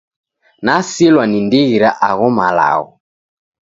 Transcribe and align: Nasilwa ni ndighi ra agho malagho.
Nasilwa 0.65 1.23
ni 1.29 1.37
ndighi 1.47 1.75
ra 1.81 1.89
agho 2.07 2.27
malagho. 2.37 2.87